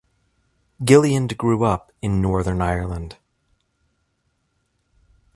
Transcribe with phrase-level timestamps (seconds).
[0.83, 3.17] Gilliland grew up in Northern Ireland.